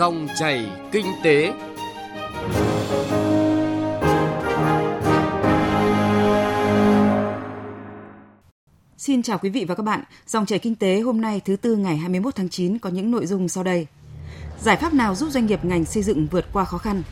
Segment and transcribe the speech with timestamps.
[0.00, 1.52] Dòng chảy kinh tế.
[8.96, 10.04] Xin chào quý vị và các bạn.
[10.26, 13.26] Dòng chảy kinh tế hôm nay thứ tư ngày 21 tháng 9 có những nội
[13.26, 13.86] dung sau đây.
[14.60, 17.02] Giải pháp nào giúp doanh nghiệp ngành xây dựng vượt qua khó khăn?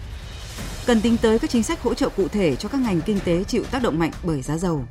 [0.86, 3.44] Cần tính tới các chính sách hỗ trợ cụ thể cho các ngành kinh tế
[3.44, 4.84] chịu tác động mạnh bởi giá dầu.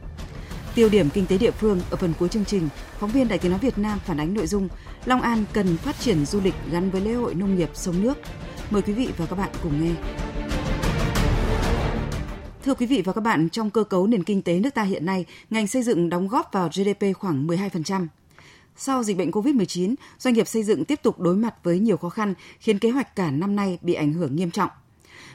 [0.77, 2.69] Tiêu điểm kinh tế địa phương ở phần cuối chương trình,
[2.99, 4.67] phóng viên Đài Tiếng nói Việt Nam phản ánh nội dung
[5.05, 8.17] Long An cần phát triển du lịch gắn với lễ hội nông nghiệp sông nước.
[8.69, 9.91] Mời quý vị và các bạn cùng nghe.
[12.63, 15.05] Thưa quý vị và các bạn, trong cơ cấu nền kinh tế nước ta hiện
[15.05, 18.07] nay, ngành xây dựng đóng góp vào GDP khoảng 12%.
[18.75, 22.09] Sau dịch bệnh COVID-19, doanh nghiệp xây dựng tiếp tục đối mặt với nhiều khó
[22.09, 24.69] khăn, khiến kế hoạch cả năm nay bị ảnh hưởng nghiêm trọng.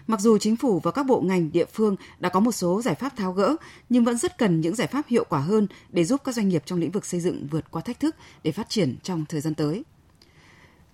[0.07, 2.95] Mặc dù chính phủ và các bộ ngành địa phương đã có một số giải
[2.95, 3.57] pháp tháo gỡ,
[3.89, 6.63] nhưng vẫn rất cần những giải pháp hiệu quả hơn để giúp các doanh nghiệp
[6.67, 9.55] trong lĩnh vực xây dựng vượt qua thách thức để phát triển trong thời gian
[9.55, 9.85] tới.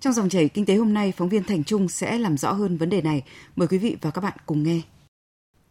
[0.01, 2.77] Trong dòng chảy kinh tế hôm nay, phóng viên Thành Trung sẽ làm rõ hơn
[2.77, 3.23] vấn đề này.
[3.57, 4.81] Mời quý vị và các bạn cùng nghe.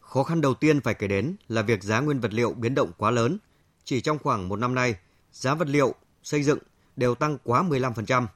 [0.00, 2.92] Khó khăn đầu tiên phải kể đến là việc giá nguyên vật liệu biến động
[2.98, 3.38] quá lớn.
[3.84, 4.94] Chỉ trong khoảng một năm nay,
[5.32, 6.58] giá vật liệu, xây dựng
[6.96, 8.26] đều tăng quá 15%.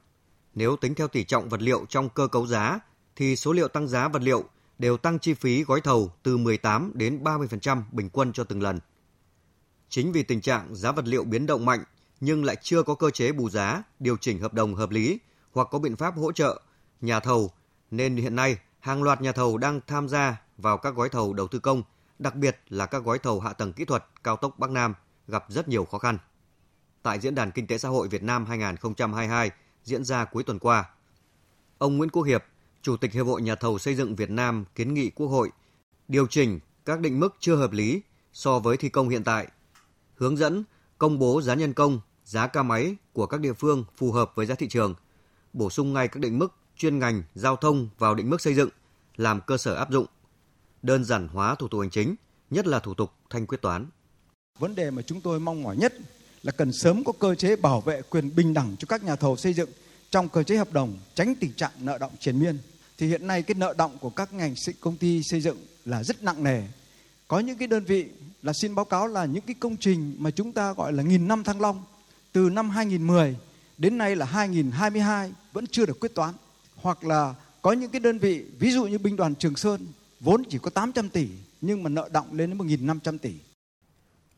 [0.55, 2.81] Nếu tính theo tỷ trọng vật liệu trong cơ cấu giá,
[3.17, 4.45] thì số liệu tăng giá vật liệu
[4.83, 8.81] đều tăng chi phí gói thầu từ 18 đến 30% bình quân cho từng lần.
[9.89, 11.85] Chính vì tình trạng giá vật liệu biến động mạnh
[12.21, 15.19] nhưng lại chưa có cơ chế bù giá, điều chỉnh hợp đồng hợp lý
[15.53, 16.63] hoặc có biện pháp hỗ trợ
[17.01, 17.51] nhà thầu
[17.91, 21.49] nên hiện nay hàng loạt nhà thầu đang tham gia vào các gói thầu đầu
[21.49, 21.83] tư công,
[22.19, 24.95] đặc biệt là các gói thầu hạ tầng kỹ thuật cao tốc Bắc Nam
[25.29, 26.19] gặp rất nhiều khó khăn.
[27.03, 29.51] Tại Diễn đàn Kinh tế Xã hội Việt Nam 2022
[29.85, 30.91] diễn ra cuối tuần qua,
[31.79, 32.45] ông Nguyễn Quốc Hiệp,
[32.83, 35.51] Chủ tịch Hiệp hội Nhà thầu xây dựng Việt Nam kiến nghị Quốc hội
[36.09, 38.03] điều chỉnh các định mức chưa hợp lý
[38.33, 39.49] so với thi công hiện tại,
[40.15, 40.65] hướng dẫn
[40.99, 44.47] công bố giá nhân công, giá ca máy của các địa phương phù hợp với
[44.47, 44.95] giá thị trường,
[45.53, 48.69] bổ sung ngay các định mức chuyên ngành giao thông vào định mức xây dựng
[49.17, 50.07] làm cơ sở áp dụng,
[50.83, 52.15] đơn giản hóa thủ tục hành chính,
[52.51, 53.87] nhất là thủ tục thanh quyết toán.
[54.59, 55.95] Vấn đề mà chúng tôi mong mỏi nhất
[56.42, 59.37] là cần sớm có cơ chế bảo vệ quyền bình đẳng cho các nhà thầu
[59.37, 59.71] xây dựng
[60.11, 62.59] trong cơ chế hợp đồng, tránh tình trạng nợ động triền miên
[62.98, 66.23] thì hiện nay cái nợ động của các ngành công ty xây dựng là rất
[66.23, 66.63] nặng nề.
[67.29, 68.07] Có những cái đơn vị
[68.42, 71.29] là xin báo cáo là những cái công trình mà chúng ta gọi là nghìn
[71.29, 71.85] năm thăng long
[72.33, 73.36] từ năm 2010
[73.79, 76.35] đến nay là 2022 vẫn chưa được quyết toán.
[76.77, 79.86] Hoặc là có những cái đơn vị ví dụ như binh đoàn Trường Sơn
[80.20, 81.29] vốn chỉ có 800 tỷ
[81.61, 83.33] nhưng mà nợ động lên đến 1.500 tỷ.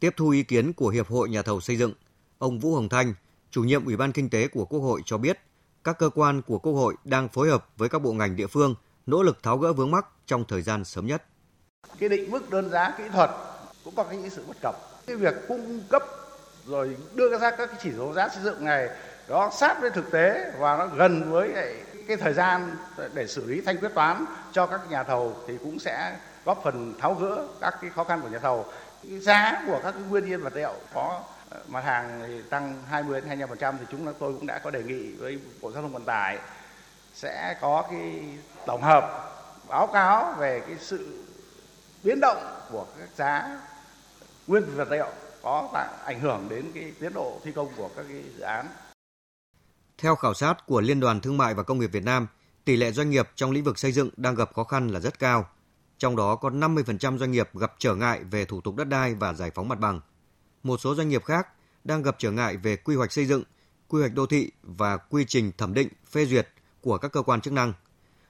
[0.00, 1.92] Tiếp thu ý kiến của Hiệp hội Nhà thầu xây dựng,
[2.38, 3.15] ông Vũ Hồng Thanh,
[3.50, 5.38] chủ nhiệm Ủy ban Kinh tế của Quốc hội cho biết–
[5.84, 8.75] các cơ quan của Quốc hội đang phối hợp với các bộ ngành địa phương
[9.06, 11.22] nỗ lực tháo gỡ vướng mắc trong thời gian sớm nhất.
[11.99, 13.31] Cái định mức đơn giá kỹ thuật
[13.84, 14.75] cũng có những sự bất cập.
[15.06, 16.03] Cái việc cung cấp
[16.67, 18.89] rồi đưa ra các cái chỉ số giá xây dựng này
[19.28, 21.75] đó sát với thực tế và nó gần với
[22.09, 22.77] cái thời gian
[23.15, 26.95] để xử lý thanh quyết toán cho các nhà thầu thì cũng sẽ góp phần
[27.01, 28.66] tháo gỡ các cái khó khăn của nhà thầu.
[29.03, 31.22] Cái giá của các cái nguyên nhiên vật liệu có
[31.69, 35.12] mặt hàng thì tăng 20 đến 25% thì chúng tôi cũng đã có đề nghị
[35.12, 36.38] với Bộ Giao thông Vận tải
[37.15, 38.25] sẽ có cái
[38.66, 39.31] tổng hợp
[39.69, 41.25] báo cáo về cái sự
[42.04, 43.60] biến động của các giá
[44.47, 45.06] nguyên vật liệu
[45.42, 48.66] có ảnh hưởng đến cái tiến độ thi công của các cái dự án.
[49.98, 52.26] Theo khảo sát của Liên đoàn Thương mại và Công nghiệp Việt Nam,
[52.65, 55.19] tỷ lệ doanh nghiệp trong lĩnh vực xây dựng đang gặp khó khăn là rất
[55.19, 55.48] cao.
[55.98, 59.32] Trong đó có 50% doanh nghiệp gặp trở ngại về thủ tục đất đai và
[59.32, 60.00] giải phóng mặt bằng–
[60.64, 61.48] một số doanh nghiệp khác
[61.84, 63.42] đang gặp trở ngại về quy hoạch xây dựng,
[63.88, 66.48] quy hoạch đô thị và quy trình thẩm định, phê duyệt
[66.80, 67.72] của các cơ quan chức năng.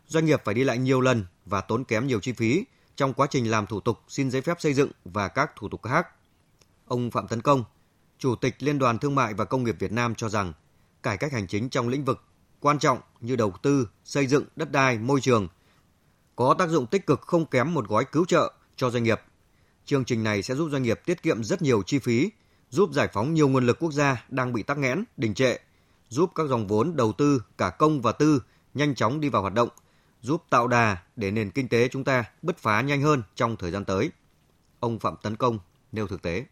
[0.07, 2.65] Doanh nghiệp phải đi lại nhiều lần và tốn kém nhiều chi phí
[2.97, 5.83] trong quá trình làm thủ tục xin giấy phép xây dựng và các thủ tục
[5.83, 6.07] khác.
[6.87, 7.65] Ông Phạm Tấn Công,
[8.19, 10.53] Chủ tịch Liên đoàn Thương mại và Công nghiệp Việt Nam cho rằng
[11.03, 12.25] cải cách hành chính trong lĩnh vực
[12.61, 15.49] quan trọng như đầu tư, xây dựng, đất đai, môi trường
[16.37, 19.21] có tác dụng tích cực không kém một gói cứu trợ cho doanh nghiệp
[19.87, 22.31] Chương trình này sẽ giúp doanh nghiệp tiết kiệm rất nhiều chi phí,
[22.71, 25.57] giúp giải phóng nhiều nguồn lực quốc gia đang bị tắc nghẽn, đình trệ,
[26.09, 28.43] giúp các dòng vốn đầu tư cả công và tư
[28.75, 29.69] nhanh chóng đi vào hoạt động,
[30.21, 33.71] giúp tạo đà để nền kinh tế chúng ta bứt phá nhanh hơn trong thời
[33.71, 34.11] gian tới.
[34.81, 35.59] Ông Phạm Tấn Công
[35.93, 36.45] nêu thực tế.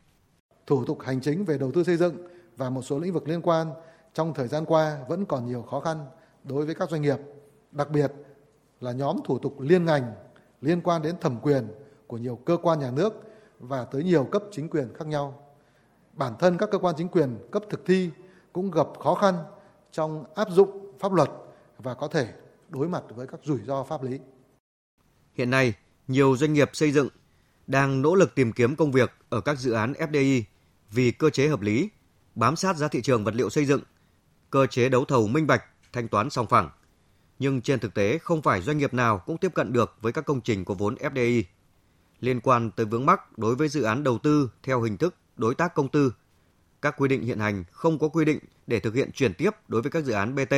[0.67, 2.17] Thủ tục hành chính về đầu tư xây dựng
[2.57, 3.71] và một số lĩnh vực liên quan
[4.15, 6.07] trong thời gian qua vẫn còn nhiều khó khăn
[6.45, 7.19] đối với các doanh nghiệp,
[7.73, 8.13] đặc biệt
[8.81, 10.13] là nhóm thủ tục liên ngành
[10.61, 11.69] liên quan đến thẩm quyền
[12.13, 13.13] của nhiều cơ quan nhà nước
[13.59, 15.55] và tới nhiều cấp chính quyền khác nhau.
[16.13, 18.11] Bản thân các cơ quan chính quyền cấp thực thi
[18.53, 19.35] cũng gặp khó khăn
[19.93, 21.31] trong áp dụng pháp luật
[21.79, 22.33] và có thể
[22.69, 24.19] đối mặt với các rủi ro pháp lý.
[25.35, 25.75] Hiện nay,
[26.09, 27.09] nhiều doanh nghiệp xây dựng
[27.67, 30.43] đang nỗ lực tìm kiếm công việc ở các dự án FDI
[30.91, 31.89] vì cơ chế hợp lý,
[32.35, 33.83] bám sát giá thị trường vật liệu xây dựng,
[34.51, 36.71] cơ chế đấu thầu minh bạch, thanh toán song phẳng.
[37.39, 40.25] nhưng trên thực tế không phải doanh nghiệp nào cũng tiếp cận được với các
[40.25, 41.43] công trình có vốn FDI.
[42.23, 45.55] Liên quan tới vướng mắc đối với dự án đầu tư theo hình thức đối
[45.55, 46.15] tác công tư,
[46.83, 49.83] các quy định hiện hành không có quy định để thực hiện chuyển tiếp đối
[49.83, 50.55] với các dự án BT,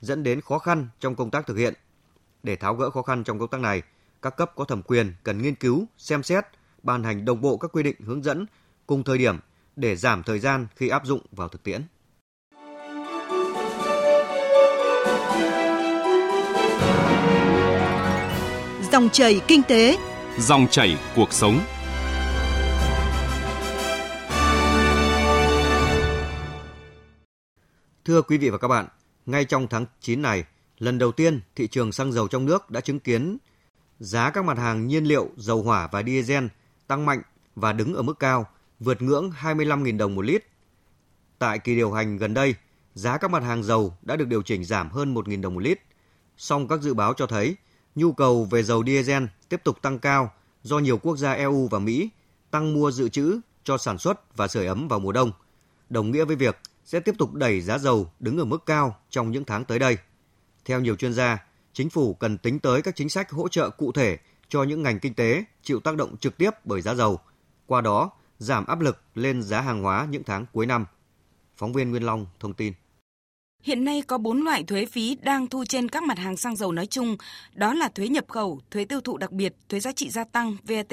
[0.00, 1.74] dẫn đến khó khăn trong công tác thực hiện.
[2.42, 3.82] Để tháo gỡ khó khăn trong công tác này,
[4.22, 6.44] các cấp có thẩm quyền cần nghiên cứu, xem xét,
[6.82, 8.46] ban hành đồng bộ các quy định hướng dẫn
[8.86, 9.38] cùng thời điểm
[9.76, 11.82] để giảm thời gian khi áp dụng vào thực tiễn.
[18.92, 19.98] Dòng chảy kinh tế,
[20.38, 21.60] dòng chảy cuộc sống.
[28.04, 28.86] Thưa quý vị và các bạn,
[29.26, 30.44] ngay trong tháng 9 này,
[30.78, 33.38] lần đầu tiên thị trường xăng dầu trong nước đã chứng kiến
[33.98, 36.46] giá các mặt hàng nhiên liệu, dầu hỏa và diesel
[36.86, 37.22] tăng mạnh
[37.54, 38.46] và đứng ở mức cao,
[38.80, 40.44] vượt ngưỡng 25.000 đồng một lít.
[41.38, 42.54] Tại kỳ điều hành gần đây,
[42.94, 45.80] giá các mặt hàng dầu đã được điều chỉnh giảm hơn 1.000 đồng một lít.
[46.36, 47.56] Song các dự báo cho thấy
[47.96, 50.32] nhu cầu về dầu diesel tiếp tục tăng cao
[50.62, 52.10] do nhiều quốc gia EU và Mỹ
[52.50, 55.32] tăng mua dự trữ cho sản xuất và sưởi ấm vào mùa đông,
[55.90, 59.30] đồng nghĩa với việc sẽ tiếp tục đẩy giá dầu đứng ở mức cao trong
[59.30, 59.96] những tháng tới đây.
[60.64, 63.92] Theo nhiều chuyên gia, chính phủ cần tính tới các chính sách hỗ trợ cụ
[63.92, 67.20] thể cho những ngành kinh tế chịu tác động trực tiếp bởi giá dầu,
[67.66, 70.86] qua đó giảm áp lực lên giá hàng hóa những tháng cuối năm.
[71.56, 72.72] Phóng viên Nguyên Long thông tin.
[73.62, 76.72] Hiện nay có 4 loại thuế phí đang thu trên các mặt hàng xăng dầu
[76.72, 77.16] nói chung,
[77.54, 80.56] đó là thuế nhập khẩu, thuế tiêu thụ đặc biệt, thuế giá trị gia tăng
[80.62, 80.92] VAT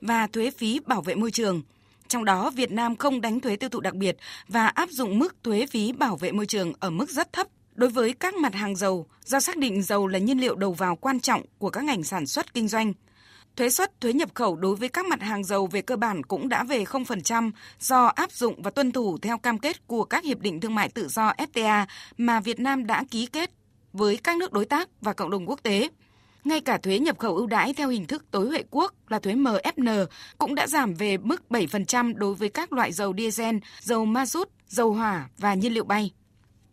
[0.00, 1.62] và thuế phí bảo vệ môi trường.
[2.08, 4.16] Trong đó, Việt Nam không đánh thuế tiêu thụ đặc biệt
[4.48, 7.90] và áp dụng mức thuế phí bảo vệ môi trường ở mức rất thấp đối
[7.90, 11.20] với các mặt hàng dầu do xác định dầu là nhiên liệu đầu vào quan
[11.20, 12.92] trọng của các ngành sản xuất kinh doanh.
[13.56, 16.48] Thuế suất thuế nhập khẩu đối với các mặt hàng dầu về cơ bản cũng
[16.48, 17.50] đã về 0%
[17.80, 20.88] do áp dụng và tuân thủ theo cam kết của các hiệp định thương mại
[20.88, 23.50] tự do FTA mà Việt Nam đã ký kết
[23.92, 25.88] với các nước đối tác và cộng đồng quốc tế.
[26.44, 29.34] Ngay cả thuế nhập khẩu ưu đãi theo hình thức tối huệ quốc là thuế
[29.34, 30.06] MFN
[30.38, 34.48] cũng đã giảm về mức 7% đối với các loại dầu diesel, dầu ma rút,
[34.68, 36.10] dầu hỏa và nhiên liệu bay.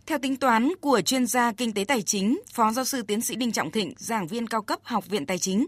[0.06, 3.36] Theo tính toán của chuyên gia kinh tế tài chính, Phó giáo sư tiến sĩ
[3.36, 5.66] Đinh Trọng Thịnh, giảng viên cao cấp Học viện Tài chính,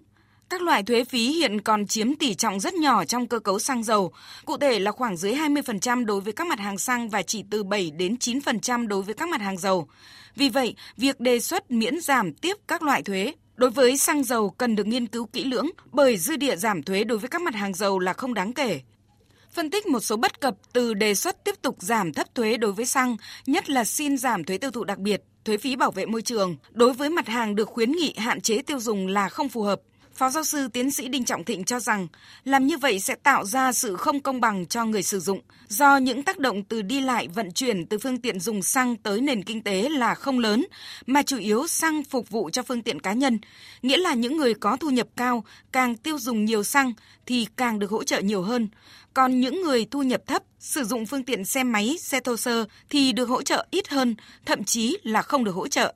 [0.51, 3.83] các loại thuế phí hiện còn chiếm tỷ trọng rất nhỏ trong cơ cấu xăng
[3.83, 4.11] dầu,
[4.45, 7.63] cụ thể là khoảng dưới 20% đối với các mặt hàng xăng và chỉ từ
[7.63, 9.87] 7 đến 9% đối với các mặt hàng dầu.
[10.35, 14.49] Vì vậy, việc đề xuất miễn giảm tiếp các loại thuế đối với xăng dầu
[14.49, 17.55] cần được nghiên cứu kỹ lưỡng bởi dư địa giảm thuế đối với các mặt
[17.55, 18.81] hàng dầu là không đáng kể.
[19.53, 22.71] Phân tích một số bất cập từ đề xuất tiếp tục giảm thấp thuế đối
[22.71, 26.05] với xăng, nhất là xin giảm thuế tiêu thụ đặc biệt, thuế phí bảo vệ
[26.05, 29.49] môi trường đối với mặt hàng được khuyến nghị hạn chế tiêu dùng là không
[29.49, 29.81] phù hợp.
[30.15, 32.07] Phó giáo sư tiến sĩ Đinh Trọng Thịnh cho rằng
[32.43, 35.97] làm như vậy sẽ tạo ra sự không công bằng cho người sử dụng do
[35.97, 39.43] những tác động từ đi lại vận chuyển từ phương tiện dùng xăng tới nền
[39.43, 40.65] kinh tế là không lớn
[41.05, 43.39] mà chủ yếu xăng phục vụ cho phương tiện cá nhân,
[43.81, 46.93] nghĩa là những người có thu nhập cao càng tiêu dùng nhiều xăng
[47.25, 48.69] thì càng được hỗ trợ nhiều hơn.
[49.13, 52.65] Còn những người thu nhập thấp sử dụng phương tiện xe máy, xe thô sơ
[52.89, 54.15] thì được hỗ trợ ít hơn,
[54.45, 55.93] thậm chí là không được hỗ trợ.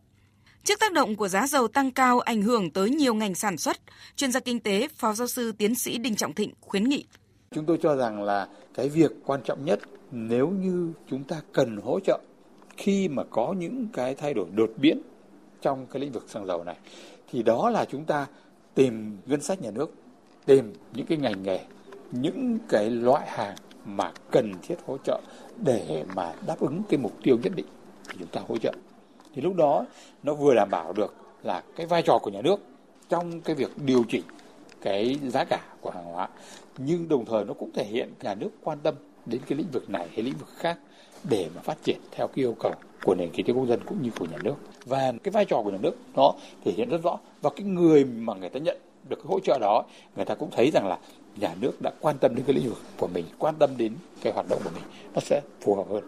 [0.65, 3.77] Trước tác động của giá dầu tăng cao ảnh hưởng tới nhiều ngành sản xuất,
[4.15, 7.06] chuyên gia kinh tế Phó giáo sư tiến sĩ Đinh Trọng Thịnh khuyến nghị.
[7.51, 9.79] Chúng tôi cho rằng là cái việc quan trọng nhất
[10.12, 12.19] nếu như chúng ta cần hỗ trợ
[12.77, 15.01] khi mà có những cái thay đổi đột biến
[15.62, 16.77] trong cái lĩnh vực xăng dầu này
[17.31, 18.27] thì đó là chúng ta
[18.75, 19.93] tìm ngân sách nhà nước,
[20.45, 21.60] tìm những cái ngành nghề,
[22.12, 23.55] những cái loại hàng
[23.86, 25.22] mà cần thiết hỗ trợ
[25.65, 27.67] để mà đáp ứng cái mục tiêu nhất định
[28.10, 28.74] thì chúng ta hỗ trợ
[29.36, 29.86] thì lúc đó
[30.24, 32.60] nó vừa đảm bảo được là cái vai trò của nhà nước
[33.10, 34.24] trong cái việc điều chỉnh
[34.82, 36.27] cái giá cả của hàng hóa.
[36.77, 39.89] Nhưng đồng thời nó cũng thể hiện nhà nước quan tâm đến cái lĩnh vực
[39.89, 40.80] này hay lĩnh vực khác
[41.30, 42.72] để mà phát triển theo cái yêu cầu
[43.04, 44.56] của nền kinh tế quốc dân cũng như của nhà nước.
[44.86, 46.34] Và cái vai trò của nhà nước nó
[46.65, 47.18] thể hiện rất rõ.
[47.42, 48.77] Và cái người mà người ta nhận
[49.10, 49.84] được cái hỗ trợ đó,
[50.15, 50.98] người ta cũng thấy rằng là
[51.36, 54.34] nhà nước đã quan tâm đến cái lĩnh vực của mình, quan tâm đến cái
[54.34, 56.04] hoạt động của mình, nó sẽ phù hợp hơn.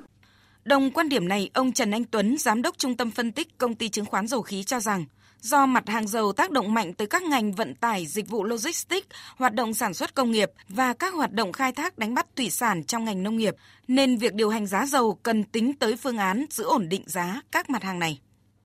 [0.68, 3.76] Đồng quan điểm này, ông Trần Anh Tuấn, giám đốc trung tâm phân tích công
[3.76, 5.06] ty chứng khoán dầu khí cho rằng,
[5.42, 9.08] do mặt hàng dầu tác động mạnh tới các ngành vận tải, dịch vụ logistics,
[9.38, 12.50] hoạt động sản xuất công nghiệp và các hoạt động khai thác đánh bắt thủy
[12.50, 13.56] sản trong ngành nông nghiệp,
[13.88, 17.42] nên việc điều hành giá dầu cần tính tới phương án giữ ổn định giá
[17.52, 18.20] các mặt hàng này.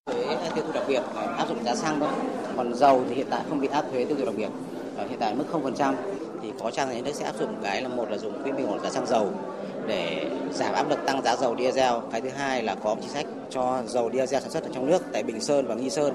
[0.06, 1.02] Thuế tiêu thụ đặc biệt
[1.36, 2.12] áp dụng giá xăng thôi,
[2.56, 4.48] còn dầu thì hiện tại không bị áp thuế tiêu thụ đặc biệt,
[5.08, 5.94] hiện tại mức 0%
[6.42, 8.66] thì có chăng nhà nước sẽ áp dụng cái là một là dùng quỹ bình
[8.66, 9.32] ổn giá xăng dầu
[9.86, 11.92] để giảm áp lực tăng giá dầu diesel.
[12.12, 15.02] Cái thứ hai là có chính sách cho dầu diesel sản xuất ở trong nước
[15.12, 16.14] tại Bình Sơn và Nghi Sơn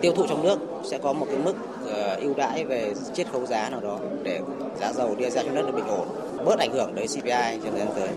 [0.00, 0.58] tiêu thụ trong nước
[0.90, 1.54] sẽ có một cái mức
[1.86, 4.40] ờ, ưu đãi về chiết khấu giá nào đó để
[4.80, 6.08] giá dầu diesel trong nước được bình ổn,
[6.44, 8.08] bớt ảnh hưởng tới CPI trong thời gian tới.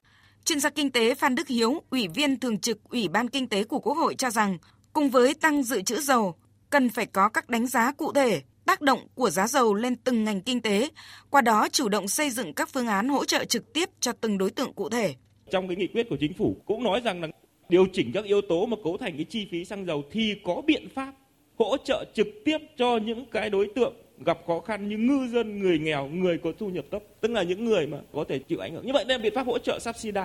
[0.45, 3.63] Chuyên gia kinh tế Phan Đức Hiếu, Ủy viên thường trực Ủy ban Kinh tế
[3.63, 4.57] của Quốc hội cho rằng,
[4.93, 6.35] cùng với tăng dự trữ dầu,
[6.69, 8.41] cần phải có các đánh giá cụ thể
[8.71, 10.87] tác động của giá dầu lên từng ngành kinh tế,
[11.29, 14.37] qua đó chủ động xây dựng các phương án hỗ trợ trực tiếp cho từng
[14.37, 15.13] đối tượng cụ thể.
[15.49, 17.27] Trong cái nghị quyết của chính phủ cũng nói rằng là
[17.69, 20.61] điều chỉnh các yếu tố mà cấu thành cái chi phí xăng dầu thì có
[20.65, 21.13] biện pháp
[21.57, 23.93] hỗ trợ trực tiếp cho những cái đối tượng
[24.25, 27.43] gặp khó khăn như ngư dân, người nghèo, người có thu nhập thấp, tức là
[27.43, 28.85] những người mà có thể chịu ảnh hưởng.
[28.85, 30.21] Như vậy nên biện pháp hỗ trợ subsidy.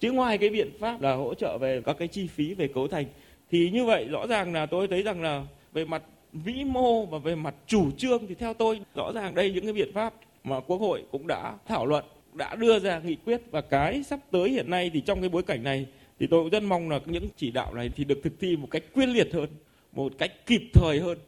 [0.00, 2.88] Chứ ngoài cái biện pháp là hỗ trợ về các cái chi phí về cấu
[2.88, 3.06] thành
[3.50, 7.18] thì như vậy rõ ràng là tôi thấy rằng là về mặt vĩ mô và
[7.18, 10.60] về mặt chủ trương thì theo tôi rõ ràng đây những cái biện pháp mà
[10.60, 14.50] quốc hội cũng đã thảo luận đã đưa ra nghị quyết và cái sắp tới
[14.50, 15.86] hiện nay thì trong cái bối cảnh này
[16.20, 18.68] thì tôi cũng rất mong là những chỉ đạo này thì được thực thi một
[18.70, 19.48] cách quyết liệt hơn
[19.92, 21.18] một cách kịp thời hơn.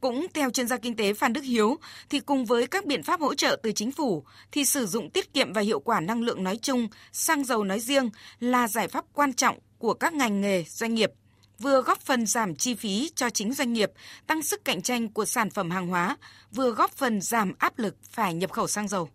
[0.00, 1.76] Cũng theo chuyên gia kinh tế Phan Đức Hiếu,
[2.10, 5.32] thì cùng với các biện pháp hỗ trợ từ chính phủ, thì sử dụng tiết
[5.34, 9.04] kiệm và hiệu quả năng lượng nói chung, xăng dầu nói riêng là giải pháp
[9.12, 11.12] quan trọng của các ngành nghề, doanh nghiệp
[11.58, 13.92] vừa góp phần giảm chi phí cho chính doanh nghiệp,
[14.26, 16.16] tăng sức cạnh tranh của sản phẩm hàng hóa,
[16.52, 19.08] vừa góp phần giảm áp lực phải nhập khẩu xăng dầu.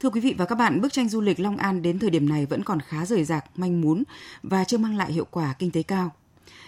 [0.00, 2.28] Thưa quý vị và các bạn, bức tranh du lịch Long An đến thời điểm
[2.28, 4.02] này vẫn còn khá rời rạc, manh mún
[4.42, 6.12] và chưa mang lại hiệu quả kinh tế cao.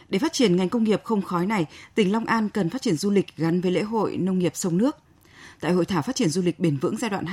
[0.09, 2.97] Để phát triển ngành công nghiệp không khói này, tỉnh Long An cần phát triển
[2.97, 4.97] du lịch gắn với lễ hội nông nghiệp sông nước–
[5.61, 7.25] tại Hội thảo phát triển du lịch bền vững giai đoạn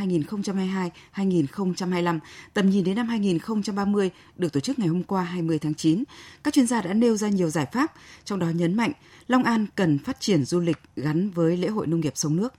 [1.16, 2.20] 2022-2025,
[2.54, 6.04] tầm nhìn đến năm 2030 được tổ chức ngày hôm qua 20 tháng 9.
[6.44, 7.94] Các chuyên gia đã nêu ra nhiều giải pháp,
[8.24, 8.92] trong đó nhấn mạnh
[9.28, 12.54] Long An cần phát triển du lịch gắn với lễ hội nông nghiệp sông nước.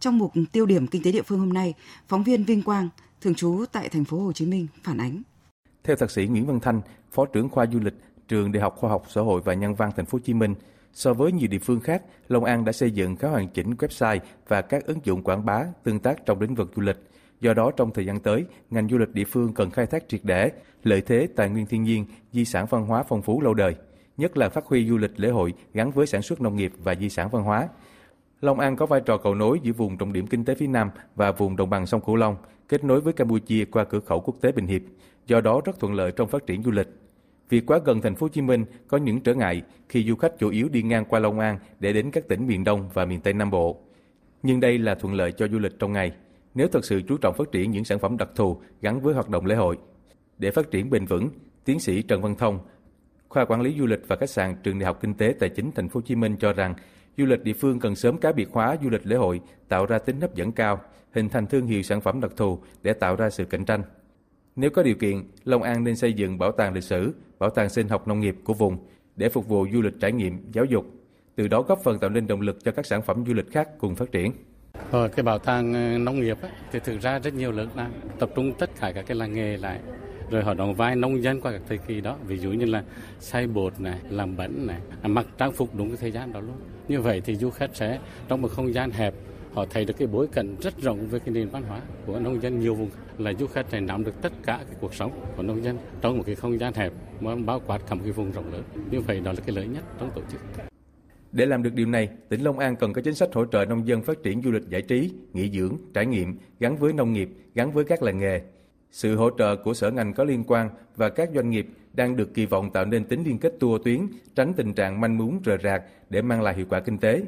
[0.00, 1.74] Trong mục tiêu điểm kinh tế địa phương hôm nay,
[2.08, 2.88] phóng viên Vinh Quang,
[3.20, 5.22] thường trú tại thành phố Hồ Chí Minh phản ánh.
[5.84, 6.80] Theo thạc sĩ Nguyễn Văn Thanh,
[7.12, 7.94] Phó trưởng khoa du lịch,
[8.28, 10.54] trường Đại học Khoa học Xã hội và Nhân văn thành phố Hồ Chí Minh,
[10.92, 14.18] So với nhiều địa phương khác, Long An đã xây dựng khá hoàn chỉnh website
[14.48, 16.96] và các ứng dụng quảng bá tương tác trong lĩnh vực du lịch.
[17.40, 20.20] Do đó, trong thời gian tới, ngành du lịch địa phương cần khai thác triệt
[20.24, 20.50] để
[20.82, 23.76] lợi thế tài nguyên thiên nhiên, di sản văn hóa phong phú lâu đời,
[24.16, 26.94] nhất là phát huy du lịch lễ hội gắn với sản xuất nông nghiệp và
[26.94, 27.68] di sản văn hóa.
[28.40, 30.90] Long An có vai trò cầu nối giữa vùng trọng điểm kinh tế phía Nam
[31.14, 32.36] và vùng đồng bằng sông Cửu Long,
[32.68, 34.82] kết nối với Campuchia qua cửa khẩu quốc tế Bình Hiệp,
[35.26, 36.88] do đó rất thuận lợi trong phát triển du lịch.
[37.48, 40.38] Vì quá gần thành phố Hồ Chí Minh có những trở ngại khi du khách
[40.38, 43.20] chủ yếu đi ngang qua Long An để đến các tỉnh miền Đông và miền
[43.20, 43.80] Tây Nam Bộ.
[44.42, 46.12] Nhưng đây là thuận lợi cho du lịch trong ngày
[46.54, 49.28] nếu thật sự chú trọng phát triển những sản phẩm đặc thù gắn với hoạt
[49.28, 49.78] động lễ hội.
[50.38, 51.28] Để phát triển bền vững,
[51.64, 52.58] tiến sĩ Trần Văn Thông,
[53.28, 55.72] khoa quản lý du lịch và khách sạn trường Đại học Kinh tế Tài chính
[55.72, 56.74] Thành phố Hồ Chí Minh cho rằng
[57.16, 59.98] du lịch địa phương cần sớm cá biệt hóa du lịch lễ hội, tạo ra
[59.98, 60.80] tính hấp dẫn cao,
[61.14, 63.82] hình thành thương hiệu sản phẩm đặc thù để tạo ra sự cạnh tranh.
[64.60, 67.68] Nếu có điều kiện, Long An nên xây dựng bảo tàng lịch sử, bảo tàng
[67.68, 68.78] sinh học nông nghiệp của vùng
[69.16, 70.86] để phục vụ du lịch trải nghiệm, giáo dục,
[71.36, 73.68] từ đó góp phần tạo nên động lực cho các sản phẩm du lịch khác
[73.78, 74.32] cùng phát triển.
[74.92, 77.92] Rồi cái bảo tàng ờ, nông nghiệp ấy, thì thực ra rất nhiều lực đang
[78.18, 79.80] tập trung tất cả các cái làng nghề lại
[80.30, 82.16] rồi họ đóng vai nông dân qua các thời kỳ đó.
[82.26, 82.84] Ví dụ như là
[83.20, 86.40] xay bột này làm bẩn này à, mặc trang phục đúng cái thời gian đó
[86.40, 86.56] luôn.
[86.88, 87.98] Như vậy thì du khách sẽ
[88.28, 89.14] trong một không gian hẹp
[89.58, 92.42] họ thấy được cái bối cảnh rất rộng về cái nền văn hóa của nông
[92.42, 95.42] dân nhiều vùng là du khách này nắm được tất cả cái cuộc sống của
[95.42, 98.30] nông dân trong một cái không gian hẹp mà bao quát cả một cái vùng
[98.32, 100.40] rộng lớn như vậy đó là cái lợi nhất trong tổ chức
[101.32, 103.86] để làm được điều này, tỉnh Long An cần có chính sách hỗ trợ nông
[103.86, 107.28] dân phát triển du lịch giải trí, nghỉ dưỡng, trải nghiệm gắn với nông nghiệp,
[107.54, 108.40] gắn với các làng nghề.
[108.90, 112.34] Sự hỗ trợ của sở ngành có liên quan và các doanh nghiệp đang được
[112.34, 114.00] kỳ vọng tạo nên tính liên kết tour tuyến,
[114.34, 117.22] tránh tình trạng manh mún rời rạc để mang lại hiệu quả kinh tế.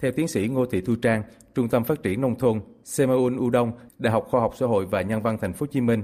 [0.00, 1.22] Theo tiến sĩ Ngô Thị Thu Trang,
[1.54, 5.02] Trung tâm Phát triển Nông thôn, Semaun Udon, Đại học Khoa học Xã hội và
[5.02, 6.02] Nhân văn Thành phố Hồ Chí Minh,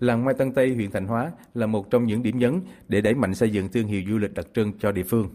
[0.00, 3.14] làng Mai Tân Tây, huyện Thành Hóa là một trong những điểm nhấn để đẩy
[3.14, 5.28] mạnh xây dựng thương hiệu du lịch đặc trưng cho địa phương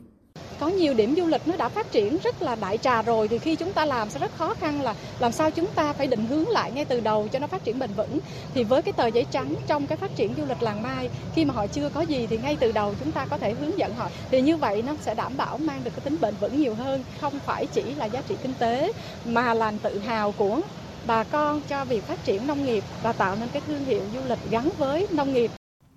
[0.60, 3.38] có nhiều điểm du lịch nó đã phát triển rất là đại trà rồi, thì
[3.38, 6.25] khi chúng ta làm sẽ rất khó khăn là làm sao chúng ta phải định
[6.25, 8.19] hướng lại ngay từ đầu cho nó phát triển bền vững.
[8.53, 11.46] Thì với cái tờ giấy trắng trong cái phát triển du lịch làng mai, khi
[11.46, 13.93] mà họ chưa có gì thì ngay từ đầu chúng ta có thể hướng dẫn
[13.96, 14.10] họ.
[14.31, 17.03] Thì như vậy nó sẽ đảm bảo mang được cái tính bền vững nhiều hơn,
[17.22, 18.91] không phải chỉ là giá trị kinh tế,
[19.25, 20.62] mà là tự hào của
[21.05, 24.19] bà con cho việc phát triển nông nghiệp và tạo nên cái thương hiệu du
[24.27, 25.51] lịch gắn với nông nghiệp.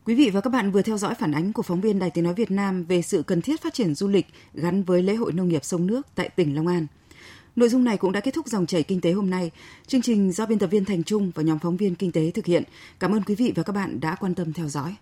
[0.05, 2.25] Quý vị và các bạn vừa theo dõi phản ánh của phóng viên Đài Tiếng
[2.25, 5.33] Nói Việt Nam về sự cần thiết phát triển du lịch gắn với lễ hội
[5.33, 6.87] nông nghiệp sông nước tại tỉnh Long An.
[7.57, 9.51] Nội dung này cũng đã kết thúc dòng chảy kinh tế hôm nay.
[9.87, 12.47] Chương trình do biên tập viên Thành Trung và nhóm phóng viên kinh tế thực
[12.47, 12.63] hiện.
[13.01, 14.95] Cảm ơn quý vị và các bạn đã quan tâm theo dõi.